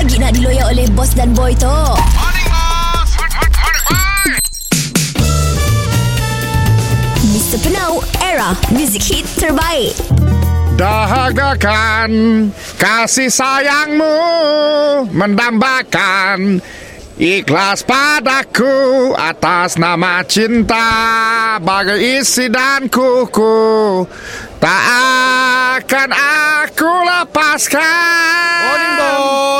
lagi 0.00 0.16
nak 0.16 0.32
diloyak 0.32 0.66
oleh 0.72 0.88
bos 0.96 1.12
dan 1.12 1.28
boy 1.36 1.52
tu? 1.60 1.76
Mr. 7.36 7.60
Penau, 7.60 8.00
era 8.24 8.56
music 8.72 9.04
hit 9.04 9.28
terbaik. 9.36 9.92
Dahagakan 10.80 12.08
kasih 12.80 13.28
sayangmu 13.28 14.16
Mendambakan 15.12 16.64
ikhlas 17.20 17.84
padaku 17.84 19.12
Atas 19.12 19.76
nama 19.76 20.24
cinta 20.24 21.60
Bagai 21.60 22.24
isi 22.24 22.48
dan 22.48 22.88
kuku 22.88 24.08
Tak 24.56 24.82
akan 25.84 26.10
aku 26.16 26.88
lepaskan 26.88 28.40
Morning, 28.64 28.96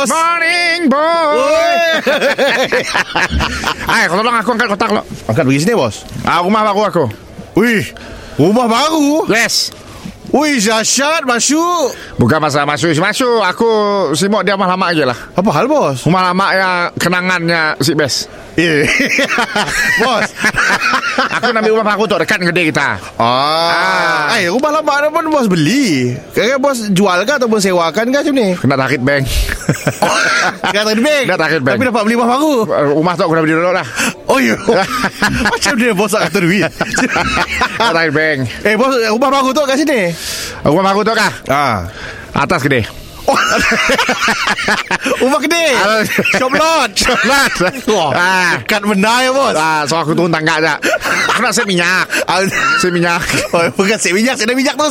bos. 0.01 0.09
Morning 0.09 0.81
boss 0.89 1.37
Ayo 3.93 4.05
tolong 4.17 4.37
aku 4.41 4.51
angkat 4.57 4.69
kotak 4.73 4.91
lo. 4.97 5.03
Angkat 5.29 5.45
pergi 5.45 5.61
sini 5.61 5.75
bos. 5.77 6.09
Ah, 6.25 6.41
Rumah 6.41 6.63
baru 6.73 6.81
aku. 6.89 7.05
Wih 7.61 7.85
Rumah 8.41 8.67
baru? 8.71 9.29
Yes. 9.29 9.69
Wih 10.31 10.63
Zasyad 10.63 11.27
masuk. 11.27 11.91
Bukan 12.15 12.39
masalah 12.39 12.63
masuk-masuk 12.63 13.43
Aku 13.51 13.69
simuk 14.15 14.47
dia 14.47 14.55
rumah 14.55 14.71
lama 14.71 14.95
je 14.95 15.03
lah. 15.05 15.19
Apa 15.37 15.51
hal 15.53 15.67
bos? 15.69 16.07
Rumah 16.07 16.23
lama 16.33 16.47
yang 16.55 16.75
kenangannya 16.97 17.63
si 17.83 17.93
best. 17.93 18.31
Eh 18.57 18.87
Bos. 20.03 20.31
Aku 21.37 21.53
nak 21.53 21.61
ambil 21.61 21.77
rumah 21.77 21.93
baru 21.93 22.05
tu 22.09 22.17
dekat 22.17 22.37
dengan 22.41 22.51
kedai 22.55 22.67
kita. 22.73 22.89
Ah, 23.21 24.39
Eh 24.39 24.49
rumah 24.49 24.71
lama 24.73 24.90
bos 25.31 25.47
beli 25.47 26.13
Kira 26.35 26.59
bos 26.59 26.91
jual 26.91 27.23
ke 27.23 27.33
ataupun 27.33 27.57
sewakan 27.57 28.11
ke 28.11 28.19
macam 28.21 28.35
ni? 28.35 28.49
Kena 28.55 28.77
tarik 28.77 29.01
bank. 29.09 29.25
Kena 30.69 30.83
tarik 30.85 31.01
bank 31.01 31.25
Dah 31.25 31.39
tarik 31.39 31.61
bank. 31.63 31.77
Tapi 31.79 31.87
dapat 31.89 32.03
beli 32.05 32.15
rumah 32.19 32.29
baru 32.35 32.53
Uh, 32.61 32.85
rumah 32.93 33.15
tu 33.15 33.23
aku 33.25 33.35
dah 33.35 33.43
beli 33.43 33.55
dulu 33.55 33.71
dah. 33.71 33.87
Oh 34.27 34.39
ya 34.39 34.55
Macam 35.55 35.73
dia 35.75 35.93
bos 35.95 36.11
nak 36.11 36.23
kata 36.29 36.39
duit 36.43 36.71
Dah 37.79 37.93
tarik 37.95 38.13
bank. 38.13 38.39
Eh 38.63 38.75
bos 38.75 38.93
rumah 38.93 39.31
baru 39.31 39.49
tu 39.51 39.63
kat 39.65 39.77
sini 39.79 40.01
Rumah 40.63 40.83
baru 40.85 41.01
tu 41.01 41.13
kah? 41.15 41.33
Ah 41.47 41.77
Atas 42.31 42.63
kedai. 42.63 42.83
Kedai 45.41 45.73
Ah. 45.73 46.05
Shop 46.37 46.53
lot 46.53 46.91
Shop 46.93 47.17
lot. 47.25 47.49
Wah 47.89 48.11
Ah. 48.13 48.53
Dekat 48.61 48.85
benda 48.85 49.25
ya 49.25 49.31
bos 49.33 49.57
Ah, 49.57 49.89
so 49.89 49.97
aku 49.97 50.13
turun 50.13 50.29
tangga 50.29 50.61
je. 50.61 50.75
Aku 51.33 51.41
nak 51.41 51.57
set 51.57 51.65
minyak. 51.65 52.05
Ah, 52.29 52.45
Set 52.79 52.93
minyak. 52.93 53.25
Oh, 53.51 53.67
bukan 53.75 53.99
sip 53.99 54.15
minyak, 54.15 54.39
ada 54.39 54.55
minyak 54.55 54.79
tu. 54.79 54.87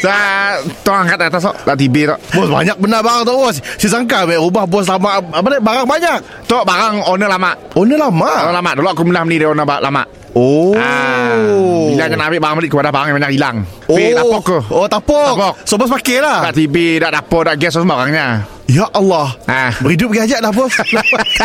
Saya 0.00 0.56
tolong 0.80 1.04
angkat 1.04 1.28
atas. 1.28 1.44
Tak 1.44 1.76
tibi 1.76 2.08
tu. 2.08 2.16
Bos 2.32 2.48
banyak 2.48 2.76
benda 2.80 3.04
barang 3.04 3.26
tu 3.26 3.34
bos. 3.36 3.56
Saya 3.76 4.00
sangka 4.00 4.24
be 4.24 4.38
ubah 4.38 4.64
bos 4.64 4.88
lama 4.88 5.20
apa 5.20 5.46
ni 5.50 5.58
barang 5.60 5.84
banyak. 5.84 6.18
Tu 6.48 6.56
barang 6.56 7.04
owner 7.04 7.28
lama. 7.28 7.52
Owner 7.76 7.94
Owner 7.94 7.98
lama. 8.00 8.30
lama. 8.54 8.70
Dulu 8.74 8.88
aku 8.88 9.02
pernah 9.04 9.22
beli 9.26 9.36
dia 9.42 9.48
owner 9.50 9.66
lama. 9.66 10.02
Oh. 10.34 10.74
Ah, 10.74 11.38
bila 11.94 12.10
nak 12.10 12.26
ambil 12.26 12.40
barang 12.42 12.56
balik 12.58 12.70
kepada 12.74 12.90
barang 12.90 13.06
yang 13.06 13.16
banyak 13.22 13.32
hilang. 13.38 13.56
Oh, 13.86 13.94
Pergi 13.94 14.18
tapok 14.18 14.42
ke? 14.42 14.58
Oh, 14.74 14.86
tapok. 14.90 15.30
Tapok. 15.38 15.52
So 15.62 15.78
bos 15.78 15.90
pakai 15.94 16.18
lah. 16.18 16.50
Tak 16.50 16.58
TV, 16.58 16.98
tak 16.98 17.14
dapur, 17.14 17.46
tak 17.46 17.54
gas 17.54 17.78
semua 17.78 18.02
barangnya. 18.02 18.42
Ya 18.66 18.86
Allah. 18.90 19.30
Ah. 19.46 19.70
Berhidup 19.78 20.10
gajak 20.10 20.42
dah 20.42 20.50
bos. 20.50 20.74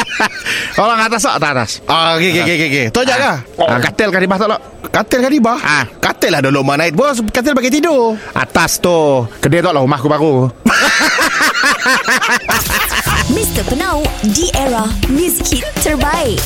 Orang 0.82 1.06
atas 1.06 1.22
tak 1.22 1.38
atas 1.38 1.50
atas. 1.54 1.72
ah, 1.86 2.17
okey 2.17 2.34
okey 2.34 2.42
okey 2.42 2.58
okey. 2.66 2.86
Tu 2.90 3.00
ajak 3.06 3.17
kah? 3.22 3.38
Ah, 3.62 3.78
katil 3.78 4.10
kan 4.10 4.20
di 4.23 4.30
bawah 4.32 4.42
tak 4.42 4.50
lo? 4.50 4.58
Katil 4.90 5.20
kan 5.22 5.30
bah? 5.38 5.60
Ah. 5.62 5.86
Katil 6.02 6.32
lah 6.34 6.42
dulu 6.42 6.66
mana 6.66 6.90
bos. 6.90 7.22
Katil 7.30 7.54
bagi 7.54 7.70
tidur. 7.70 8.17
Atas 8.34 8.82
tu. 8.82 9.22
Kedai 9.38 9.62
tu 9.62 9.70
lah 9.70 9.86
rumahku 9.86 10.10
baru. 10.10 10.50
Mr. 13.36 13.62
Penau, 13.70 14.02
di 14.26 14.50
era 14.58 14.90
music 15.14 15.62
hit 15.62 15.67
terbaik. 15.86 16.42